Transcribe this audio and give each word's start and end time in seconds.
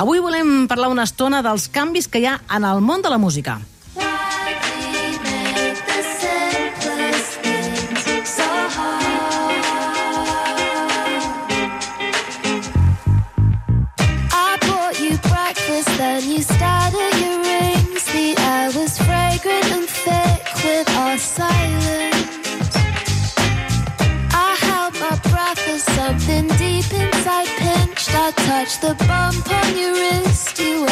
Avui 0.00 0.16
volem 0.24 0.64
parlar 0.64 0.88
una 0.88 1.04
estona 1.04 1.42
dels 1.44 1.66
canvis 1.68 2.06
que 2.08 2.22
hi 2.22 2.26
ha 2.30 2.38
en 2.56 2.64
el 2.64 2.78
món 2.80 3.02
de 3.04 3.10
la 3.12 3.18
música. 3.20 3.58
Touched 28.32 28.80
the 28.80 28.94
on 29.10 29.76
your 29.76 29.92
wrist 29.94 30.58
you. 30.58 30.90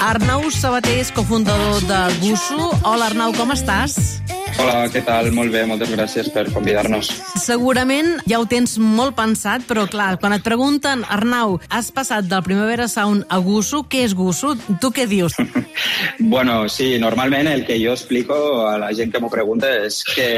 Arnau 0.00 0.50
Sabater 0.50 0.98
és 0.98 1.10
cofundador 1.10 1.80
de 1.82 2.00
Gusso. 2.20 2.70
Hola, 2.82 3.06
Arnau, 3.06 3.32
com 3.32 3.50
estàs? 3.50 4.20
Hola, 4.56 4.86
què 4.88 5.02
tal? 5.04 5.28
Molt 5.36 5.52
bé, 5.52 5.66
moltes 5.68 5.90
gràcies 5.92 6.28
per 6.32 6.46
convidar-nos. 6.54 7.10
Segurament 7.42 8.14
ja 8.28 8.38
ho 8.40 8.46
tens 8.48 8.76
molt 8.80 9.12
pensat, 9.18 9.66
però 9.68 9.84
clar, 9.90 10.14
quan 10.22 10.32
et 10.36 10.44
pregunten, 10.46 11.04
Arnau, 11.12 11.58
has 11.68 11.90
passat 11.92 12.24
del 12.30 12.44
Primavera 12.46 12.86
Sound 12.88 13.26
a 13.28 13.38
Gusso, 13.44 13.82
què 13.84 14.06
és 14.06 14.16
Gusso? 14.16 14.54
Tu 14.80 14.92
què 14.96 15.08
dius? 15.10 15.36
Bueno, 16.18 16.68
sí, 16.72 16.96
normalment 16.98 17.46
el 17.50 17.64
que 17.66 17.76
jo 17.78 17.92
explico 17.92 18.34
a 18.66 18.78
la 18.80 18.88
gent 18.96 19.10
que 19.12 19.20
m'ho 19.20 19.28
pregunta 19.30 19.68
és 19.84 19.98
que 20.08 20.28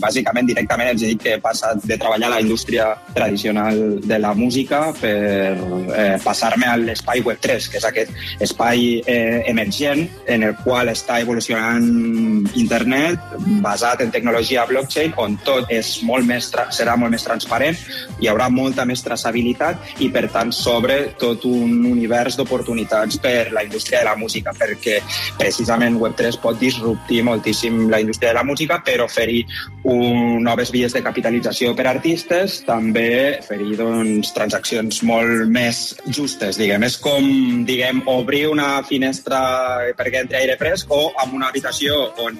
bàsicament 0.00 0.46
directament 0.46 0.92
els 0.92 1.02
dic 1.02 1.24
que 1.24 1.32
he 1.34 1.40
passat 1.42 1.82
de 1.82 1.98
treballar 1.98 2.28
a 2.30 2.34
la 2.36 2.40
indústria 2.44 2.86
tradicional 3.14 3.98
de 4.00 4.18
la 4.22 4.32
música 4.38 4.92
per 4.96 5.12
eh, 5.58 6.16
passar-me 6.22 6.70
a 6.70 6.76
l'espai 6.78 7.24
Web3, 7.26 7.68
que 7.72 7.80
és 7.80 7.88
aquest 7.88 8.42
espai 8.46 9.02
eh, 9.02 9.42
emergent 9.50 10.06
en 10.30 10.46
el 10.46 10.54
qual 10.62 10.92
està 10.94 11.18
evolucionant 11.24 12.46
internet 12.54 13.36
basat 13.64 14.02
en 14.04 14.12
tecnologia 14.14 14.66
blockchain 14.68 15.14
on 15.22 15.38
tot 15.44 15.70
és 15.72 15.96
molt 16.06 16.26
més 16.26 16.50
serà 16.74 16.96
molt 16.96 17.12
més 17.14 17.24
transparent, 17.26 17.76
hi 18.20 18.30
haurà 18.30 18.48
molta 18.52 18.84
més 18.88 19.02
traçabilitat 19.04 20.02
i 20.04 20.10
per 20.12 20.26
tant 20.32 20.52
s'obre 20.54 20.98
tot 21.20 21.44
un 21.48 21.84
univers 21.90 22.36
d'oportunitats 22.38 23.20
per 23.22 23.52
la 23.52 23.64
indústria 23.66 24.02
de 24.02 24.10
la 24.10 24.16
música 24.16 24.54
perquè 24.56 25.00
precisament 25.38 25.98
Web3 26.00 26.40
pot 26.42 26.58
disruptir 26.60 27.22
moltíssim 27.26 27.86
la 27.90 28.00
indústria 28.00 28.30
de 28.32 28.38
la 28.40 28.44
música 28.44 28.80
per 28.84 29.00
oferir 29.04 29.44
un, 29.84 30.42
noves 30.42 30.72
vies 30.74 30.94
de 30.94 31.02
capitalització 31.04 31.74
per 31.76 31.86
artistes, 31.90 32.60
també 32.66 33.38
oferir 33.40 33.76
doncs, 33.78 34.32
transaccions 34.36 35.02
molt 35.06 35.46
més 35.52 35.94
justes, 36.06 36.58
diguem. 36.60 36.84
És 36.86 36.98
com, 37.02 37.26
diguem, 37.68 38.02
obrir 38.10 38.46
una 38.50 38.82
finestra 38.86 39.40
perquè 39.98 40.24
entri 40.24 40.40
aire 40.40 40.56
fresc 40.60 40.90
o 40.94 41.02
amb 41.22 41.36
una 41.38 41.50
habitació 41.50 41.98
on 42.22 42.38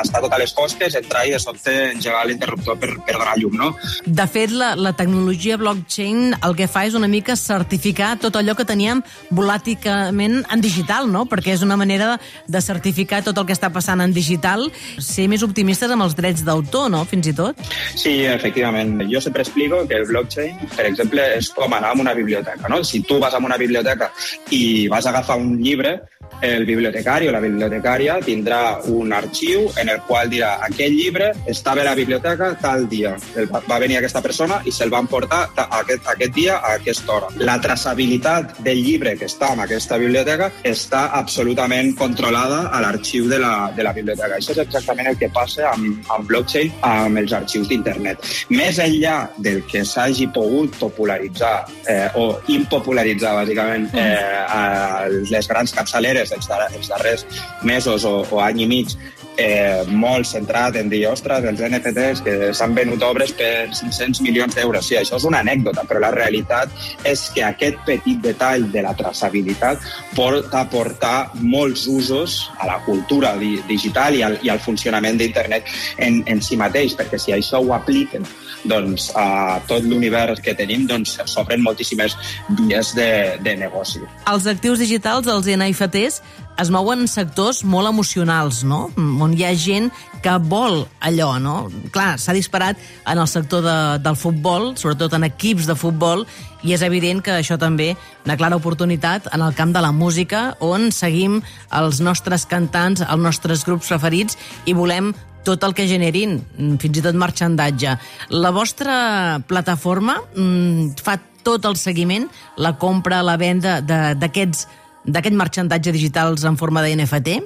està 0.00 0.22
tot 0.22 0.32
a 0.32 0.40
les 0.44 0.54
fosques, 0.54 0.94
entrar 1.00 1.24
i 1.26 1.34
de 1.34 1.40
sobte 1.42 1.72
engegar 1.90 2.24
l'interruptor 2.28 2.78
per, 2.80 2.92
per 3.06 3.16
donar 3.16 3.36
llum, 3.40 3.56
no? 3.58 3.72
De 4.04 4.26
fet, 4.30 4.52
la, 4.54 4.74
la 4.76 4.94
tecnologia 4.96 5.58
blockchain 5.60 6.36
el 6.36 6.56
que 6.58 6.68
fa 6.70 6.84
és 6.88 6.96
una 6.98 7.08
mica 7.10 7.36
certificar 7.40 8.14
tot 8.22 8.36
allò 8.38 8.54
que 8.58 8.66
teníem 8.68 9.02
volàticament 9.34 10.42
en 10.52 10.64
digital, 10.64 11.08
no? 11.10 11.24
Perquè 11.30 11.54
és 11.56 11.64
una 11.66 11.78
manera 11.80 12.14
de 12.46 12.62
certificar 12.64 13.22
tot 13.24 13.38
el 13.40 13.48
que 13.48 13.56
està 13.56 13.70
passant 13.74 14.02
en 14.04 14.14
digital, 14.14 14.68
ser 14.98 15.26
més 15.32 15.44
optimistes 15.46 15.90
amb 15.90 16.06
els 16.06 16.16
drets 16.18 16.44
d'autor, 16.46 16.90
no? 16.92 17.04
Fins 17.08 17.30
i 17.30 17.36
tot. 17.36 17.60
Sí, 17.96 18.20
efectivament. 18.28 18.96
Jo 19.10 19.22
sempre 19.24 19.44
explico 19.44 19.82
que 19.88 19.98
el 20.00 20.08
blockchain, 20.10 20.58
per 20.76 20.88
exemple, 20.90 21.24
és 21.38 21.50
com 21.54 21.72
anar 21.72 21.94
a 21.94 22.00
una 22.00 22.14
biblioteca. 22.16 22.68
No? 22.68 22.82
Si 22.84 23.02
tu 23.06 23.18
vas 23.22 23.34
a 23.34 23.42
una 23.44 23.58
biblioteca 23.60 24.10
i 24.50 24.88
vas 24.88 25.06
a 25.06 25.14
agafar 25.14 25.38
un 25.40 25.58
llibre, 25.62 26.00
el 26.44 26.66
bibliotecari 26.66 27.28
o 27.28 27.32
la 27.32 27.40
bibliotecària 27.40 28.18
tindrà 28.20 28.80
un 28.92 29.12
arxiu 29.16 29.68
en 29.80 29.88
el 29.88 30.00
qual 30.06 30.28
dirà 30.28 30.58
aquell 30.66 30.92
llibre 30.92 31.32
estava 31.48 31.80
a 31.80 31.84
la 31.90 31.94
biblioteca 31.94 32.50
tal 32.60 32.88
dia. 32.88 33.14
El 33.36 33.46
va 33.52 33.62
va 33.64 33.78
venir 33.80 33.96
aquesta 33.96 34.20
persona 34.22 34.60
i 34.64 34.72
se'l 34.72 34.90
van 34.92 35.06
portar 35.08 35.48
ta- 35.56 35.68
aquest, 35.80 36.06
aquest 36.10 36.34
dia 36.34 36.56
a 36.58 36.74
aquesta 36.74 37.12
hora. 37.14 37.28
La 37.38 37.56
traçabilitat 37.60 38.58
del 38.66 38.82
llibre 38.84 39.16
que 39.16 39.24
està 39.30 39.52
en 39.54 39.60
aquesta 39.64 39.96
biblioteca 39.98 40.50
està 40.64 41.06
absolutament 41.16 41.94
controlada 41.96 42.68
a 42.68 42.80
l'arxiu 42.84 43.28
de, 43.28 43.38
la, 43.38 43.70
de 43.76 43.82
la 43.86 43.92
biblioteca. 43.96 44.36
Això 44.36 44.52
és 44.52 44.60
exactament 44.66 45.08
el 45.12 45.18
que 45.18 45.30
passa 45.32 45.70
amb, 45.72 46.04
amb 46.12 46.28
blockchain, 46.28 46.72
amb 46.82 47.18
els 47.22 47.32
arxius 47.32 47.68
d'internet. 47.68 48.20
Més 48.50 48.78
enllà 48.82 49.16
del 49.38 49.62
que 49.70 49.84
s'hagi 49.84 50.28
pogut 50.34 50.76
popularitzar 50.80 51.54
eh, 51.88 52.08
o 52.20 52.38
impopularitzar, 52.52 53.34
bàsicament, 53.40 53.88
eh, 53.94 54.44
a 54.48 55.06
les 55.08 55.48
grans 55.48 55.72
capçaleres 55.74 56.23
els, 56.32 56.48
dar 56.48 56.70
els 56.70 56.88
darrers 56.88 57.26
mesos 57.62 58.04
o, 58.08 58.22
o 58.30 58.40
any 58.40 58.64
i 58.64 58.66
mig, 58.70 58.96
eh, 59.36 59.84
molt 59.88 60.28
centrat 60.28 60.76
en 60.78 60.88
dir, 60.92 61.04
ostres, 61.10 61.44
els 61.48 61.62
NFTs 61.64 62.22
que 62.24 62.36
s'han 62.56 62.74
venut 62.76 63.02
obres 63.06 63.34
per 63.36 63.68
500 63.74 64.22
milions 64.24 64.54
d'euros. 64.54 64.86
Sí, 64.86 64.98
això 64.98 65.18
és 65.18 65.26
una 65.28 65.40
anècdota, 65.44 65.84
però 65.88 66.02
la 66.04 66.12
realitat 66.14 66.72
és 67.08 67.26
que 67.34 67.44
aquest 67.46 67.80
petit 67.86 68.20
detall 68.24 68.68
de 68.72 68.84
la 68.84 68.94
traçabilitat 68.98 69.82
pot 70.14 70.54
aportar 70.54 71.32
molts 71.40 71.86
usos 71.90 72.38
a 72.58 72.68
la 72.70 72.78
cultura 72.86 73.34
di 73.40 73.56
digital 73.68 74.14
i 74.14 74.22
al, 74.26 74.38
i 74.42 74.52
al 74.52 74.62
funcionament 74.62 75.18
d'internet 75.18 75.68
en, 75.98 76.22
en 76.30 76.42
si 76.44 76.58
mateix, 76.60 76.96
perquè 76.98 77.20
si 77.20 77.34
això 77.34 77.62
ho 77.62 77.74
apliquen 77.76 78.26
doncs, 78.64 79.10
a 79.16 79.60
tot 79.68 79.84
l'univers 79.84 80.40
que 80.44 80.54
tenim, 80.56 80.86
doncs 80.88 81.18
s'obren 81.30 81.62
moltíssimes 81.64 82.16
vies 82.60 82.94
de, 82.96 83.10
de 83.44 83.56
negoci. 83.60 84.02
Els 84.30 84.48
actius 84.50 84.80
digitals, 84.80 85.28
els 85.28 85.48
NFTs, 85.52 86.22
es 86.60 86.70
mouen 86.70 87.04
en 87.04 87.10
sectors 87.10 87.62
molt 87.66 87.88
emocionals, 87.90 88.62
no? 88.66 88.88
On 88.96 89.34
hi 89.34 89.44
ha 89.46 89.52
gent 89.58 89.90
que 90.22 90.36
vol 90.38 90.84
allò, 91.04 91.34
no? 91.42 91.56
Clar, 91.94 92.14
s'ha 92.20 92.34
disparat 92.36 92.78
en 93.10 93.18
el 93.18 93.28
sector 93.30 93.64
de, 93.64 93.76
del 94.04 94.16
futbol, 94.16 94.72
sobretot 94.78 95.16
en 95.18 95.26
equips 95.26 95.66
de 95.70 95.76
futbol, 95.78 96.24
i 96.64 96.72
és 96.76 96.84
evident 96.86 97.20
que 97.24 97.34
això 97.34 97.58
també 97.60 97.92
una 98.24 98.38
clara 98.40 98.56
oportunitat 98.56 99.28
en 99.34 99.44
el 99.44 99.54
camp 99.58 99.74
de 99.74 99.82
la 99.84 99.92
música, 99.92 100.54
on 100.64 100.90
seguim 100.94 101.40
els 101.74 102.00
nostres 102.00 102.46
cantants, 102.48 103.02
els 103.04 103.22
nostres 103.22 103.66
grups 103.66 103.90
preferits, 103.92 104.38
i 104.64 104.76
volem 104.76 105.12
tot 105.44 105.62
el 105.66 105.74
que 105.76 105.88
generin, 105.90 106.38
mm, 106.56 106.78
fins 106.80 106.98
i 106.98 107.04
tot 107.04 107.18
marxandatge. 107.20 107.98
La 108.30 108.50
vostra 108.50 109.42
plataforma 109.46 110.22
mm, 110.34 110.96
fa 111.02 111.18
tot 111.44 111.66
el 111.68 111.76
seguiment, 111.76 112.30
la 112.56 112.72
compra, 112.80 113.20
la 113.22 113.36
venda 113.36 113.82
d'aquests 113.84 114.64
d'aquest 115.04 115.36
marxandatge 115.36 115.92
digitals 115.92 116.44
en 116.48 116.56
forma 116.56 116.82
de 116.84 116.94
NFT? 116.96 117.40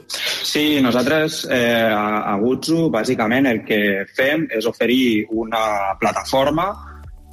Sí, 0.46 0.78
nosaltres 0.84 1.44
eh, 1.50 1.90
a, 1.90 2.36
Gutsu 2.40 2.86
bàsicament 2.94 3.50
el 3.50 3.64
que 3.66 3.80
fem 4.14 4.46
és 4.54 4.68
oferir 4.70 5.26
una 5.34 5.96
plataforma 5.98 6.70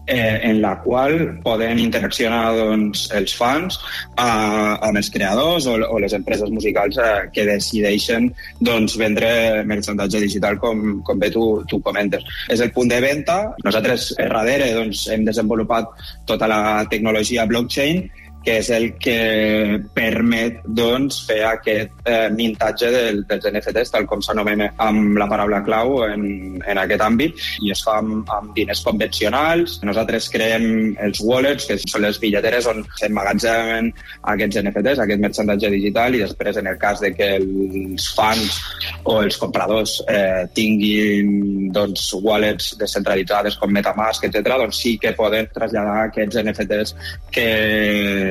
eh, 0.08 0.40
en 0.50 0.62
la 0.62 0.80
qual 0.81 1.40
poden 1.44 1.80
interaccionar 1.80 2.53
doncs, 2.58 3.06
els 3.16 3.34
fans 3.38 3.78
eh, 4.18 4.24
amb 4.25 4.97
els 4.97 5.09
creadors 5.14 5.69
o, 5.69 5.78
o 5.78 6.02
les 6.02 6.14
empreses 6.18 6.52
musicals 6.53 6.97
eh, 7.02 7.30
que 7.34 7.46
decideixen 7.50 8.30
doncs, 8.59 8.97
vendre 9.02 9.64
merchandatge 9.66 10.22
digital 10.25 10.59
com, 10.62 11.02
com 11.06 11.22
bé 11.22 11.31
tu, 11.34 11.46
tu 11.69 11.81
comentes. 11.85 12.25
És 12.50 12.62
el 12.62 12.74
punt 12.75 12.91
de 12.91 13.02
venda. 13.02 13.40
Nosaltres, 13.66 14.12
a 14.19 14.30
darrere, 14.30 14.74
doncs, 14.78 15.08
hem 15.14 15.25
desenvolupat 15.28 15.90
tota 16.30 16.50
la 16.50 16.62
tecnologia 16.90 17.47
blockchain 17.50 18.06
que 18.46 18.60
és 18.62 18.70
el 18.76 18.92
que 19.02 19.80
permet 19.96 20.62
doncs, 20.78 21.24
fer 21.26 21.42
aquest 21.50 22.10
eh, 22.10 22.28
mintatge 22.34 22.92
del, 22.94 23.24
dels 23.30 23.48
NFTs, 23.50 23.92
tal 23.96 24.06
com 24.10 24.22
s'anomena 24.22 24.70
amb 24.86 25.18
la 25.18 25.28
paraula 25.32 25.64
clau 25.66 25.98
en, 26.06 26.26
en 26.62 26.82
aquest 26.82 27.02
àmbit, 27.02 27.42
i 27.66 27.74
es 27.74 27.82
fa 27.86 27.98
amb, 28.04 28.30
amb 28.36 28.54
diners 28.58 28.84
convencionals. 28.86 29.80
Nosaltres 29.86 30.30
creem 30.34 30.68
els 31.02 31.22
wallets, 31.26 31.66
que 31.70 31.80
són 31.82 32.06
les 32.06 32.20
billeteres 32.22 32.70
on 32.70 32.84
s'emmagatzemen 33.00 33.90
aquests 34.36 34.62
NFTs, 34.62 35.02
aquest 35.02 35.26
merchandatge 35.26 35.74
digital, 35.74 36.16
i 36.16 36.24
després, 36.26 36.62
en 36.62 36.70
el 36.70 36.78
cas 36.82 37.02
de 37.02 37.12
que 37.18 37.32
els 37.40 38.09
fans 38.16 38.62
o 39.09 39.18
els 39.24 39.40
compradors 39.41 39.98
eh, 40.12 40.46
tinguin 40.53 41.72
doncs, 41.74 42.12
wallets 42.22 42.76
descentralitzades 42.80 43.58
com 43.59 43.74
Metamask, 43.74 44.30
etc., 44.30 44.53
doncs 44.62 44.84
sí 44.86 44.96
que 45.02 45.16
poden 45.18 45.50
traslladar 45.56 45.98
aquests 46.06 46.44
NFTs 46.44 46.96
que 47.34 47.50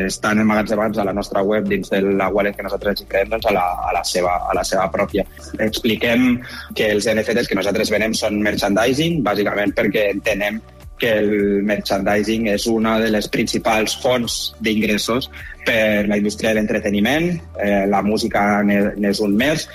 estan 0.07 0.43
emmagatzemats 0.43 0.99
a 0.99 1.07
la 1.09 1.15
nostra 1.17 1.43
web 1.43 1.69
dins 1.71 1.91
de 1.93 2.01
la 2.05 2.29
wallet 2.33 2.57
que 2.57 2.67
nosaltres 2.67 3.03
hi 3.03 3.09
creem 3.11 3.33
doncs, 3.33 3.49
a, 3.51 3.55
la, 3.57 3.65
a, 3.89 3.95
la 3.97 4.05
seva, 4.09 4.37
a 4.51 4.55
la 4.57 4.65
seva 4.67 4.87
pròpia. 4.93 5.27
Expliquem 5.67 6.39
que 6.77 6.91
els 6.95 7.09
NFTs 7.11 7.51
que 7.51 7.59
nosaltres 7.59 7.93
venem 7.95 8.15
són 8.19 8.41
merchandising, 8.45 9.23
bàsicament 9.27 9.75
perquè 9.77 10.09
entenem 10.15 10.61
que 10.99 11.11
el 11.19 11.63
merchandising 11.67 12.47
és 12.53 12.69
una 12.71 12.99
de 13.03 13.11
les 13.11 13.27
principals 13.29 13.97
fonts 14.03 14.55
d'ingressos 14.63 15.27
per 15.67 16.07
la 16.07 16.21
indústria 16.21 16.53
de 16.53 16.61
l'entreteniment. 16.61 17.33
Eh, 17.59 17.83
la 17.91 18.03
música 18.07 18.63
n'és 18.63 19.21
un 19.25 19.35
més, 19.37 19.67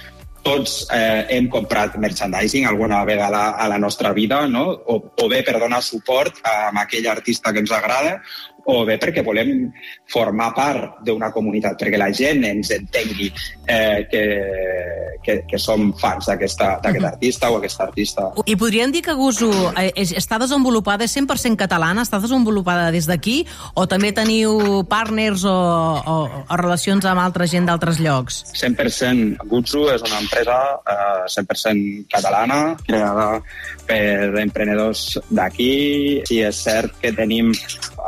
tots 0.44 0.88
eh, 0.96 1.26
hem 1.36 1.50
comprat 1.52 1.98
merchandising 2.00 2.66
alguna 2.66 3.04
vegada 3.06 3.50
a 3.60 3.68
la 3.68 3.78
nostra 3.78 4.14
vida, 4.14 4.46
no? 4.48 4.70
o, 4.72 4.96
o 5.12 5.30
bé 5.30 5.44
per 5.44 5.60
donar 5.60 5.82
suport 5.84 6.40
a 6.44 6.72
aquell 6.84 7.10
artista 7.12 7.54
que 7.54 7.64
ens 7.64 7.74
agrada, 7.76 8.20
o 8.70 8.86
bé 8.88 9.00
perquè 9.02 9.24
volem 9.26 9.70
formar 10.10 10.52
part 10.56 11.00
d'una 11.06 11.32
comunitat, 11.34 11.78
perquè 11.80 12.00
la 12.00 12.12
gent 12.16 12.44
ens 12.48 12.72
entengui 12.76 13.30
eh, 13.68 14.06
que, 14.12 14.24
que, 15.26 15.38
que 15.50 15.60
som 15.62 15.90
fans 16.00 16.30
d'aquest 16.30 16.62
artista 16.62 17.50
o 17.52 17.60
aquesta 17.60 17.88
artista. 17.90 18.28
I 18.46 18.56
podríem 18.60 18.94
dir 18.94 19.04
que 19.06 19.16
Gusu 19.18 19.50
eh, 19.76 19.92
està 20.04 20.40
desenvolupada, 20.42 21.06
és 21.06 21.16
100% 21.18 21.60
catalana, 21.60 22.06
està 22.06 22.22
desenvolupada 22.22 22.90
des 22.96 23.10
d'aquí, 23.10 23.42
o 23.76 23.86
també 23.90 24.12
teniu 24.16 24.84
partners 24.90 25.46
o, 25.48 25.56
o, 26.00 26.18
o 26.46 26.60
relacions 26.62 27.06
amb 27.10 27.24
altra 27.24 27.48
gent 27.50 27.70
d'altres 27.70 28.02
llocs? 28.04 28.44
100% 28.60 29.50
Gutsu 29.50 29.88
és 29.94 30.06
una 30.06 30.22
empresa 30.22 30.60
eh, 30.84 31.26
100% 31.30 32.10
catalana, 32.12 32.62
creada 32.86 33.30
per 33.90 34.38
emprenedors 34.44 35.18
d'aquí. 35.34 36.22
Sí, 36.30 36.40
és 36.46 36.62
cert 36.68 37.00
que 37.02 37.14
tenim 37.18 37.52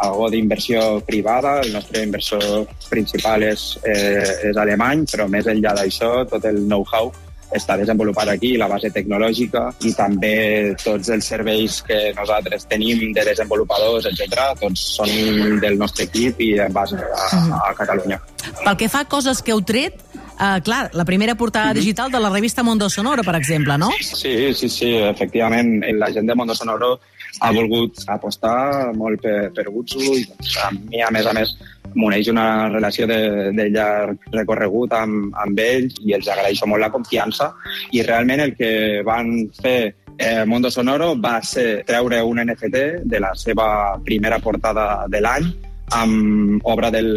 algo 0.01 0.29
d'inversió 0.33 1.01
privada, 1.07 1.57
el 1.65 1.73
nostre 1.73 2.05
inversor 2.05 2.45
principal 2.89 3.43
és, 3.49 3.65
eh, 3.83 4.51
és 4.51 4.61
alemany, 4.61 5.05
però 5.09 5.27
més 5.27 5.49
enllà 5.49 5.73
d'això, 5.77 6.13
tot 6.29 6.45
el 6.45 6.63
know-how 6.67 7.11
està 7.51 7.75
desenvolupat 7.77 8.29
aquí, 8.31 8.53
la 8.57 8.67
base 8.71 8.89
tecnològica 8.95 9.65
i 9.87 9.93
també 9.95 10.35
tots 10.81 11.11
els 11.11 11.27
serveis 11.33 11.81
que 11.87 11.99
nosaltres 12.15 12.65
tenim 12.71 13.11
de 13.15 13.25
desenvolupadors, 13.27 14.07
etc. 14.07 14.45
tots 14.61 14.85
són 14.97 15.59
del 15.63 15.77
nostre 15.79 16.07
equip 16.07 16.39
i 16.41 16.53
en 16.63 16.73
base 16.73 16.95
a, 16.95 17.27
a 17.59 17.73
Catalunya. 17.77 18.21
Pel 18.63 18.77
que 18.79 18.89
fa 18.91 19.03
a 19.03 19.09
coses 19.09 19.43
que 19.43 19.53
heu 19.53 19.61
tret, 19.67 19.99
Uh, 20.39 20.61
clar, 20.63 20.89
la 20.93 21.05
primera 21.05 21.35
portada 21.35 21.71
-hmm. 21.71 21.79
digital 21.79 22.11
de 22.11 22.19
la 22.19 22.29
revista 22.29 22.63
Mondo 22.63 22.89
Sonoro, 22.89 23.23
per 23.23 23.35
exemple, 23.35 23.77
no? 23.77 23.89
Sí, 23.99 24.53
sí, 24.53 24.69
sí, 24.69 24.95
efectivament. 24.95 25.83
La 25.93 26.11
gent 26.11 26.27
de 26.27 26.35
Mondo 26.35 26.55
Sonoro 26.55 26.99
ha 27.39 27.51
volgut 27.51 28.03
apostar 28.07 28.93
molt 28.93 29.21
per, 29.21 29.51
per 29.55 29.69
Gutsu 29.69 29.99
i 30.01 30.25
doncs, 30.25 30.57
a 30.57 30.71
mi, 30.71 31.01
a 31.01 31.09
més 31.11 31.25
a 31.25 31.33
més, 31.33 31.55
m'uneix 31.95 32.29
una 32.31 32.69
relació 32.69 33.07
de, 33.07 33.51
de 33.55 33.69
llarg 33.69 34.29
recorregut 34.31 34.93
amb, 34.93 35.33
amb 35.43 35.59
ells 35.59 35.97
i 36.05 36.13
els 36.17 36.27
agraeixo 36.27 36.67
molt 36.69 36.81
la 36.81 36.91
confiança 36.93 37.51
i 37.91 38.03
realment 38.07 38.45
el 38.45 38.55
que 38.55 39.01
van 39.07 39.33
fer 39.61 39.93
eh, 40.17 40.45
Mondo 40.45 40.71
Sonoro 40.71 41.15
va 41.19 41.41
ser 41.43 41.83
treure 41.87 42.21
un 42.23 42.39
NFT 42.45 43.03
de 43.03 43.19
la 43.19 43.33
seva 43.35 43.97
primera 44.05 44.39
portada 44.39 45.05
de 45.09 45.21
l'any 45.21 45.51
amb 45.97 46.65
obra 46.71 46.91
del, 46.93 47.09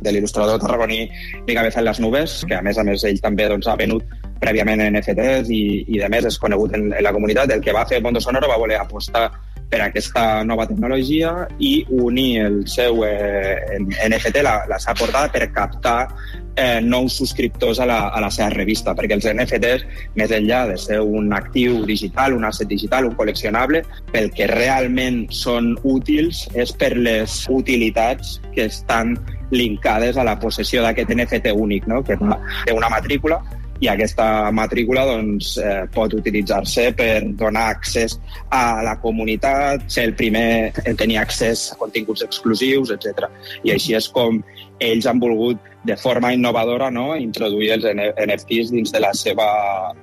de 0.00 0.12
l'il·lustrador 0.14 0.60
tarragoní 0.62 1.04
Mica 1.46 1.64
Beza 1.66 1.80
en 1.82 1.88
les 1.88 2.00
nubes, 2.00 2.40
que 2.48 2.58
a 2.58 2.62
més 2.62 2.78
a 2.78 2.84
més 2.86 3.04
ell 3.08 3.20
també 3.22 3.48
doncs, 3.50 3.68
ha 3.68 3.76
venut 3.78 4.04
prèviament 4.38 4.80
en 4.84 4.94
NFTs 4.94 5.50
i, 5.50 5.62
i 5.88 6.00
de 6.00 6.08
més 6.12 6.28
és 6.28 6.38
conegut 6.38 6.74
en, 6.78 6.92
en 6.92 7.04
la 7.04 7.12
comunitat. 7.14 7.50
El 7.54 7.64
que 7.64 7.74
va 7.74 7.86
fer 7.90 8.02
Mondo 8.04 8.22
Sonoro 8.22 8.50
va 8.50 8.60
voler 8.60 8.78
apostar 8.78 9.28
per 9.68 9.82
aquesta 9.84 10.42
nova 10.48 10.66
tecnologia 10.66 11.46
i 11.60 11.84
unir 11.92 12.44
el 12.46 12.58
seu 12.70 13.04
eh, 13.04 13.78
NFT, 13.78 14.42
la, 14.44 14.62
la 14.68 14.78
seva 14.80 14.96
portada, 15.02 15.32
per 15.32 15.50
captar 15.52 15.98
eh, 16.58 16.80
nous 16.82 17.18
subscriptors 17.20 17.80
a 17.80 17.86
la, 17.86 17.98
a 18.08 18.22
la 18.24 18.30
seva 18.34 18.48
revista, 18.54 18.94
perquè 18.96 19.18
els 19.18 19.28
NFTs, 19.28 19.84
més 20.18 20.32
enllà 20.34 20.64
de 20.72 20.78
ser 20.80 21.00
un 21.04 21.32
actiu 21.36 21.84
digital, 21.88 22.36
un 22.36 22.48
asset 22.48 22.70
digital, 22.70 23.10
un 23.10 23.16
col·leccionable, 23.18 23.84
pel 24.12 24.32
que 24.34 24.48
realment 24.50 25.26
són 25.34 25.74
útils 25.84 26.46
és 26.58 26.72
per 26.72 26.94
les 26.96 27.44
utilitats 27.52 28.38
que 28.56 28.66
estan 28.72 29.16
linkades 29.52 30.18
a 30.18 30.26
la 30.26 30.36
possessió 30.40 30.82
d'aquest 30.84 31.12
NFT 31.14 31.54
únic, 31.56 31.86
no? 31.88 32.02
que 32.04 32.18
té 32.18 32.74
una 32.74 32.90
matrícula 32.92 33.40
i 33.80 33.88
aquesta 33.90 34.50
matrícula 34.54 35.04
doncs, 35.06 35.56
eh, 35.62 35.86
pot 35.94 36.14
utilitzar-se 36.18 36.88
per 36.98 37.22
donar 37.38 37.68
accés 37.76 38.18
a 38.50 38.82
la 38.82 38.96
comunitat, 39.00 39.86
ser 39.86 40.08
el 40.10 40.14
primer 40.18 40.72
en 40.84 40.96
tenir 40.96 41.18
accés 41.22 41.68
a 41.72 41.78
continguts 41.78 42.24
exclusius, 42.26 42.90
etc. 42.94 43.28
I 43.62 43.76
així 43.76 43.94
és 43.98 44.08
com 44.08 44.42
ells 44.82 45.06
han 45.06 45.20
volgut 45.22 45.67
de 45.84 45.96
forma 45.96 46.32
innovadora 46.34 46.90
no? 46.90 47.14
introduir 47.16 47.72
els 47.76 47.86
NFTs 47.86 48.72
dins 48.74 48.92
de 48.92 49.00
la 49.00 49.12
seva, 49.14 49.46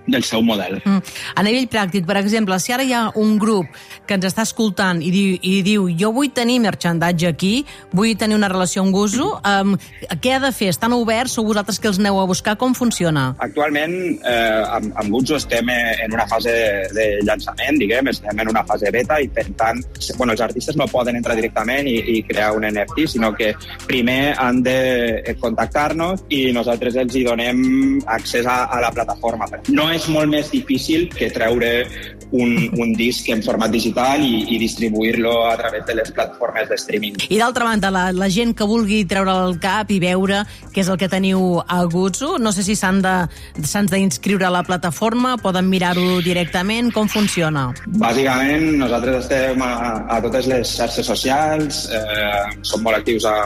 del 0.08 0.24
seu 0.24 0.42
model. 0.42 0.80
Mm. 0.84 1.02
A 1.36 1.44
nivell 1.46 1.68
pràctic, 1.72 2.06
per 2.08 2.18
exemple, 2.22 2.58
si 2.60 2.74
ara 2.74 2.86
hi 2.86 2.94
ha 2.96 3.10
un 3.20 3.36
grup 3.42 3.68
que 4.08 4.16
ens 4.18 4.28
està 4.30 4.46
escoltant 4.48 5.02
i 5.04 5.12
diu, 5.14 5.36
i 5.42 5.60
diu 5.66 5.88
jo 6.00 6.12
vull 6.16 6.32
tenir 6.36 6.62
merchandatge 6.64 7.30
aquí, 7.30 7.54
vull 7.94 8.16
tenir 8.20 8.38
una 8.40 8.50
relació 8.52 8.84
amb 8.86 8.96
Guso, 8.96 9.34
um, 9.44 9.76
què 10.24 10.36
ha 10.36 10.40
de 10.44 10.52
fer? 10.56 10.72
Estan 10.72 10.96
oberts 10.96 11.38
o 11.40 11.46
vosaltres 11.46 11.82
que 11.82 11.90
els 11.92 12.00
aneu 12.00 12.22
a 12.22 12.26
buscar? 12.30 12.56
Com 12.62 12.76
funciona? 12.78 13.28
Actualment, 13.44 13.96
eh, 14.24 14.64
amb, 14.78 14.94
amb 14.96 15.12
Guso 15.12 15.36
estem 15.36 15.70
en 15.70 16.14
una 16.14 16.28
fase 16.32 16.54
de 16.96 17.08
llançament, 17.28 17.80
diguem, 17.82 18.10
estem 18.14 18.40
en 18.40 18.52
una 18.54 18.64
fase 18.68 18.92
beta 18.96 19.20
i, 19.22 19.28
per 19.28 19.46
tant, 19.60 19.84
bueno, 20.16 20.34
els 20.34 20.44
artistes 20.46 20.78
no 20.80 20.88
poden 20.88 21.20
entrar 21.20 21.36
directament 21.36 21.90
i, 21.92 21.98
i 22.16 22.24
crear 22.24 22.54
un 22.56 22.66
NFT, 22.70 23.08
sinó 23.16 23.34
que 23.36 23.54
primer 23.86 24.36
han 24.40 24.64
de 24.64 24.78
eh, 25.20 25.36
contactar-nos 25.76 26.24
i 26.32 26.52
nosaltres 26.56 26.96
els 26.96 27.16
hi 27.16 27.24
donem 27.26 28.00
accés 28.08 28.46
a, 28.48 28.66
a 28.72 28.80
la 28.82 28.92
plataforma. 28.92 29.48
No 29.70 29.90
és 29.92 30.08
molt 30.08 30.32
més 30.32 30.50
difícil 30.52 31.10
que 31.12 31.30
treure 31.30 31.88
un, 32.32 32.56
un 32.80 32.94
disc 32.96 33.28
en 33.30 33.44
format 33.44 33.72
digital 33.72 34.24
i, 34.24 34.46
i 34.56 34.60
distribuir-lo 34.60 35.46
a 35.50 35.56
través 35.58 35.86
de 35.86 35.96
les 35.96 36.12
plataformes 36.12 36.70
de 36.70 36.78
streaming. 36.80 37.20
I 37.30 37.40
d'altra 37.40 37.66
banda, 37.68 37.92
la, 37.92 38.12
la 38.16 38.30
gent 38.30 38.56
que 38.56 38.68
vulgui 38.68 39.04
treure 39.06 39.36
el 39.46 39.60
cap 39.60 39.92
i 39.92 40.00
veure 40.00 40.44
què 40.74 40.84
és 40.84 40.92
el 40.92 41.00
que 41.00 41.10
teniu 41.12 41.60
a 41.62 41.84
Gutsu, 41.92 42.36
no 42.40 42.54
sé 42.56 42.64
si 42.66 42.76
s'han 42.76 43.02
d'inscriure 43.02 44.48
a 44.48 44.54
la 44.54 44.64
plataforma, 44.68 45.36
poden 45.42 45.70
mirar-ho 45.70 46.22
directament, 46.26 46.92
com 46.96 47.10
funciona? 47.12 47.68
Bàsicament, 48.00 48.72
nosaltres 48.80 49.26
estem 49.26 49.62
a, 49.64 49.74
a 50.08 50.22
totes 50.24 50.50
les 50.52 50.76
xarxes 50.80 51.08
socials, 51.08 51.86
eh, 51.92 52.56
som 52.66 52.84
molt 52.86 53.00
actius 53.00 53.28
a, 53.30 53.38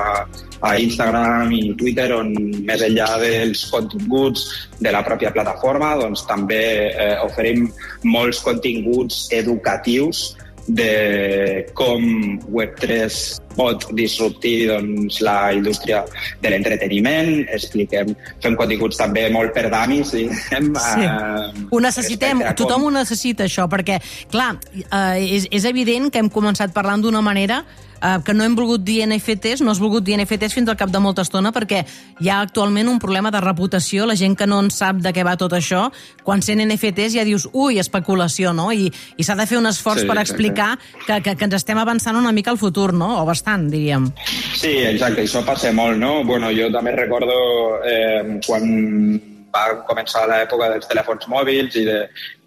a 0.61 0.75
Instagram 0.79 1.51
i 1.55 1.73
Twitter 1.79 2.08
on 2.15 2.33
més 2.67 2.83
enllà 2.85 3.07
dels 3.21 3.65
continguts 3.71 4.45
de 4.79 4.93
la 4.95 5.03
pròpia 5.05 5.33
plataforma 5.35 5.95
doncs 6.01 6.25
també 6.29 6.61
eh, 6.89 7.15
oferim 7.25 7.67
molts 8.03 8.43
continguts 8.45 9.27
educatius 9.35 10.29
de 10.69 11.65
com 11.73 12.03
Web3 12.53 13.17
pot 13.57 13.87
disruptir 13.97 14.69
doncs, 14.69 15.19
la 15.25 15.51
indústria 15.55 16.03
de 16.41 16.51
l'entreteniment, 16.53 17.31
expliquem, 17.51 18.13
fem 18.43 18.55
continguts 18.59 18.99
també 18.99 19.25
molt 19.33 19.51
per 19.55 19.65
damis, 19.73 20.13
diguem. 20.15 20.69
Sí. 20.77 21.09
Eh, 21.09 21.67
ho 21.73 21.81
necessitem, 21.83 22.45
tothom 22.59 22.87
ho 22.87 22.93
necessita, 22.93 23.49
això, 23.49 23.67
perquè, 23.71 23.99
clar, 24.31 24.53
eh, 24.85 25.25
és, 25.25 25.49
és 25.51 25.67
evident 25.69 26.11
que 26.13 26.21
hem 26.21 26.31
començat 26.31 26.75
parlant 26.75 27.03
d'una 27.03 27.23
manera 27.25 27.63
eh, 28.01 28.17
que 28.25 28.33
no 28.33 28.43
hem 28.43 28.55
volgut 28.57 28.83
dir 28.85 29.01
NFTs, 29.07 29.63
no 29.63 29.71
has 29.71 29.81
volgut 29.81 30.05
dir 30.05 30.17
NFTs 30.17 30.55
fins 30.55 30.69
al 30.69 30.77
cap 30.79 30.91
de 30.91 31.01
molta 31.03 31.23
estona, 31.25 31.51
perquè 31.55 31.83
hi 32.19 32.29
ha 32.29 32.39
actualment 32.41 32.89
un 32.91 32.99
problema 32.99 33.31
de 33.31 33.41
reputació, 33.43 34.07
la 34.09 34.17
gent 34.19 34.35
que 34.39 34.47
no 34.47 34.59
en 34.63 34.71
sap 34.73 35.01
de 35.03 35.13
què 35.15 35.25
va 35.25 35.37
tot 35.39 35.53
això, 35.55 35.87
quan 36.23 36.43
sent 36.45 36.63
NFTs 36.65 37.15
ja 37.17 37.25
dius, 37.27 37.47
ui, 37.53 37.79
especulació, 37.81 38.53
no? 38.53 38.69
I, 38.71 38.89
i 38.89 39.25
s'ha 39.25 39.37
de 39.39 39.47
fer 39.49 39.59
un 39.59 39.69
esforç 39.69 40.03
sí, 40.03 40.09
per 40.09 40.19
explicar 40.21 40.71
que, 41.05 41.21
que, 41.25 41.35
que 41.35 41.49
ens 41.49 41.59
estem 41.61 41.79
avançant 41.81 42.17
una 42.19 42.33
mica 42.35 42.53
al 42.53 42.61
futur, 42.61 42.91
no? 42.93 43.15
O 43.21 43.25
bastant, 43.27 43.69
diríem. 43.71 44.09
Sí, 44.55 44.75
exacte, 44.91 45.25
això 45.25 45.43
passa 45.47 45.73
molt, 45.75 45.99
no? 45.99 46.23
Bueno, 46.27 46.53
jo 46.55 46.71
també 46.73 46.95
recordo 46.95 47.35
eh, 47.85 48.39
quan 48.45 49.37
va 49.53 49.63
començar 49.87 50.25
l'època 50.29 50.69
dels 50.73 50.87
telèfons 50.89 51.27
mòbils 51.31 51.75
i 51.79 51.85
de, 51.87 51.97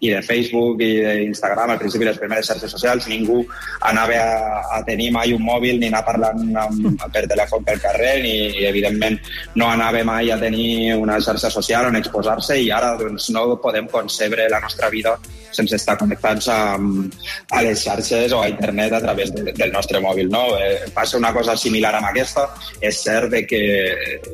i 0.03 0.11
de 0.13 0.21
Facebook 0.25 0.81
i 0.83 0.91
d'Instagram, 1.03 1.73
al 1.73 1.81
principi 1.81 2.07
les 2.07 2.19
primeres 2.19 2.49
xarxes 2.49 2.73
socials, 2.75 3.07
ningú 3.11 3.41
anava 3.89 4.19
a, 4.19 4.63
a 4.77 4.81
tenir 4.87 5.11
mai 5.15 5.35
un 5.35 5.43
mòbil 5.43 5.79
ni 5.79 5.91
anar 5.91 6.03
parlant 6.07 6.43
amb, 6.65 6.89
per 7.13 7.25
telèfon 7.31 7.63
pel 7.67 7.83
carrer 7.83 8.15
ni, 8.25 8.35
evidentment, 8.67 9.19
no 9.59 9.69
anava 9.71 10.03
mai 10.07 10.31
a 10.31 10.39
tenir 10.41 10.95
una 10.99 11.19
xarxa 11.23 11.51
social 11.53 11.91
on 11.91 11.99
exposar-se 11.99 12.59
i 12.59 12.71
ara 12.71 12.95
doncs, 12.99 13.29
no 13.35 13.47
podem 13.63 13.87
concebre 13.91 14.49
la 14.51 14.61
nostra 14.63 14.91
vida 14.93 15.17
sense 15.53 15.75
estar 15.77 15.95
connectats 15.97 16.47
a, 16.49 16.75
a 17.53 17.61
les 17.61 17.83
xarxes 17.85 18.33
o 18.33 18.41
a 18.41 18.49
internet 18.49 18.93
a 18.97 19.01
través 19.03 19.31
de, 19.33 19.53
del 19.53 19.71
nostre 19.71 20.01
mòbil. 20.01 20.29
No? 20.33 20.43
Eh, 20.57 20.89
passa 20.93 21.19
una 21.19 21.31
cosa 21.33 21.55
similar 21.57 21.93
amb 21.99 22.09
aquesta. 22.09 22.47
És 22.81 23.03
cert 23.05 23.35
que, 23.49 23.61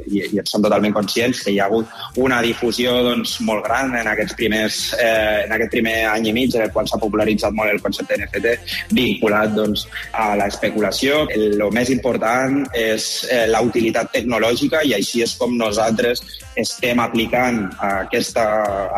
i, 0.08 0.24
i 0.32 0.46
som 0.46 0.64
totalment 0.64 0.96
conscients, 0.96 1.44
que 1.44 1.54
hi 1.54 1.60
ha 1.60 1.68
hagut 1.68 2.20
una 2.24 2.40
difusió 2.60 2.92
doncs, 3.04 3.38
molt 3.48 3.64
gran 3.64 3.94
en, 3.96 4.08
aquests 4.12 4.36
primers, 4.36 4.80
eh, 5.00 5.46
en 5.46 5.54
aquest 5.56 5.72
primer 5.72 5.96
any 6.12 6.28
i 6.28 6.34
mig 6.36 6.56
en 6.56 6.66
el 6.66 6.74
qual 6.76 6.88
s'ha 6.88 7.00
popularitzat 7.00 7.56
molt 7.56 7.72
el 7.72 7.80
concepte 7.80 8.18
NFT 8.20 8.52
vinculat 8.92 9.56
doncs, 9.56 9.86
a 10.12 10.36
l'especulació. 10.40 11.24
El 11.32 11.64
més 11.72 11.90
important 11.94 12.66
és 12.76 13.08
eh, 13.32 13.46
la 13.48 13.64
utilitat 13.64 14.12
tecnològica 14.12 14.84
i 14.84 14.94
així 14.98 15.24
és 15.24 15.38
com 15.40 15.56
nosaltres 15.58 16.22
estem 16.60 17.00
aplicant 17.00 17.62
aquesta, 17.80 18.44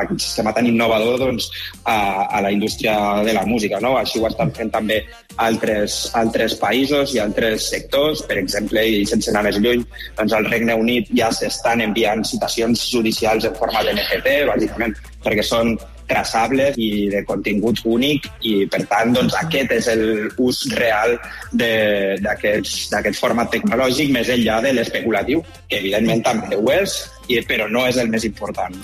aquest 0.02 0.24
sistema 0.26 0.54
tan 0.56 0.66
innovador 0.66 1.20
doncs, 1.22 1.52
a, 1.86 2.26
a 2.26 2.42
la 2.42 2.52
indústria 2.52 2.96
de 3.26 3.36
la 3.38 3.46
música. 3.46 3.80
No? 3.84 3.94
Així 4.00 4.20
ho 4.20 4.26
estan 4.30 4.50
fent 4.58 4.74
també 4.74 5.04
altres, 5.38 6.10
altres 6.18 6.58
països 6.58 7.14
i 7.14 7.22
altres 7.22 7.70
sectors. 7.70 8.26
Per 8.26 8.40
exemple, 8.42 8.82
i 8.82 9.06
sense 9.06 9.30
anar 9.30 9.46
més 9.46 9.62
lluny, 9.62 9.86
doncs 10.18 10.34
al 10.34 10.50
Regne 10.50 10.76
Unit 10.82 11.14
ja 11.18 11.30
s'estan 11.36 11.86
enviant 11.86 12.26
citacions 12.26 12.88
judicials 12.90 13.46
en 13.52 13.60
format 13.60 13.90
NFT, 13.94 14.38
bàsicament 14.50 14.96
perquè 15.22 15.46
són 15.46 15.76
traçables 16.12 16.76
i 16.82 17.08
de 17.12 17.22
contingut 17.28 17.80
únic 17.88 18.28
i, 18.44 18.66
per 18.72 18.82
tant, 18.92 19.14
doncs, 19.16 19.36
aquest 19.40 19.72
és 19.78 19.88
el 19.94 20.04
ús 20.44 20.66
real 20.76 21.16
d'aquest 21.56 23.20
format 23.20 23.52
tecnològic 23.54 24.12
més 24.16 24.32
enllà 24.34 24.60
de 24.66 24.76
l'especulatiu, 24.76 25.44
que 25.70 25.80
evidentment 25.80 26.24
també 26.28 26.60
ho 26.60 26.68
és, 26.76 26.98
i, 27.32 27.40
però 27.48 27.68
no 27.72 27.86
és 27.88 27.98
el 28.02 28.10
més 28.12 28.26
important. 28.28 28.76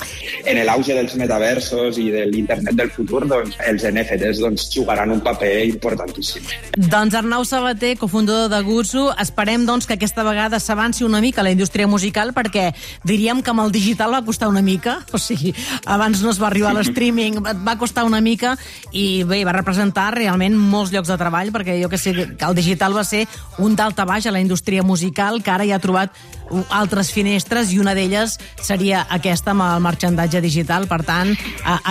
En 0.48 0.60
l'auge 0.68 0.96
dels 0.98 1.16
metaversos 1.20 2.00
i 2.02 2.10
de 2.14 2.26
l'internet 2.30 2.78
del 2.78 2.92
futur, 2.94 3.24
doncs, 3.28 3.58
els 3.68 3.86
NFTs 3.88 4.42
doncs, 4.44 4.70
jugaran 4.74 5.12
un 5.14 5.22
paper 5.26 5.54
importantíssim. 5.68 6.46
Doncs 6.78 7.18
Arnau 7.18 7.46
Sabater, 7.48 7.96
cofundador 8.00 8.50
de 8.52 8.62
Gutsu, 8.68 9.08
esperem 9.20 9.66
doncs, 9.68 9.88
que 9.88 9.98
aquesta 9.98 10.26
vegada 10.28 10.60
s'avanci 10.60 11.06
una 11.08 11.22
mica 11.24 11.46
la 11.46 11.54
indústria 11.54 11.88
musical 11.88 12.34
perquè 12.36 12.72
diríem 13.08 13.42
que 13.44 13.54
amb 13.54 13.66
el 13.66 13.72
digital 13.72 14.14
va 14.14 14.24
costar 14.26 14.50
una 14.52 14.62
mica, 14.62 15.00
o 15.16 15.22
sigui, 15.22 15.54
abans 15.86 16.22
no 16.24 16.32
es 16.34 16.42
va 16.42 16.50
arribar 16.52 16.74
a 16.74 16.80
l'streaming, 16.80 17.42
va 17.42 17.78
costar 17.80 18.06
una 18.08 18.22
mica 18.22 18.56
i 18.92 19.24
bé, 19.28 19.44
va 19.48 19.56
representar 19.56 20.10
realment 20.16 20.58
molts 20.58 20.94
llocs 20.94 21.12
de 21.12 21.20
treball 21.20 21.54
perquè 21.56 21.78
jo 21.82 21.90
que 21.92 22.02
sé 22.02 22.14
que 22.14 22.48
el 22.48 22.58
digital 22.58 22.96
va 22.96 23.06
ser 23.08 23.26
un 23.64 23.76
dalt 23.76 24.00
a 24.00 24.08
baix 24.08 24.28
a 24.28 24.34
la 24.34 24.42
indústria 24.44 24.84
musical 24.84 25.42
que 25.44 25.54
ara 25.54 25.68
ja 25.68 25.78
ha 25.78 25.84
trobat 25.84 26.14
altres 26.70 27.12
finestres 27.14 27.72
i 27.74 27.80
una 27.82 27.94
d'elles 27.98 28.38
seria 28.64 29.06
aquesta 29.14 29.54
amb 29.54 29.66
el 29.66 29.84
marxandatge 29.86 30.42
digital. 30.44 30.88
Per 30.90 31.02
tant, 31.08 31.34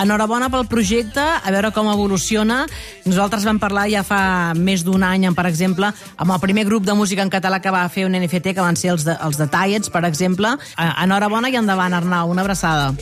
enhorabona 0.01 0.49
pel 0.53 0.67
projecte, 0.69 1.23
a 1.23 1.53
veure 1.53 1.71
com 1.75 1.91
evoluciona. 1.91 2.63
Nosaltres 3.05 3.47
vam 3.47 3.59
parlar 3.59 3.87
ja 3.91 4.03
fa 4.07 4.53
més 4.57 4.83
d'un 4.87 5.03
any, 5.07 5.27
per 5.35 5.47
exemple, 5.49 5.91
amb 6.17 6.35
el 6.35 6.43
primer 6.43 6.67
grup 6.67 6.85
de 6.85 6.95
música 6.97 7.23
en 7.23 7.33
català 7.33 7.61
que 7.63 7.73
va 7.73 7.87
fer 7.89 8.05
un 8.07 8.17
NFT, 8.17 8.53
que 8.53 8.63
van 8.63 8.75
ser 8.75 8.93
els 8.95 9.07
de, 9.07 9.17
els 9.23 9.37
de 9.39 9.49
per 9.91 10.05
exemple. 10.05 10.57
Enhorabona 10.77 11.49
i 11.49 11.55
endavant, 11.55 11.93
Arnau. 11.93 12.29
Una 12.29 12.41
abraçada. 12.41 12.93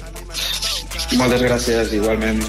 Moltes 1.17 1.41
gràcies, 1.41 1.93
igualment. 1.93 2.45